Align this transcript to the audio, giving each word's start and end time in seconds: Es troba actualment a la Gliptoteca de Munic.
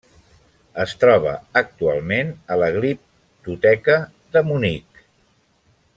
Es 0.83 0.93
troba 1.03 1.33
actualment 1.61 2.33
a 2.55 2.59
la 2.63 2.71
Gliptoteca 2.79 3.99
de 4.37 4.47
Munic. 4.49 5.05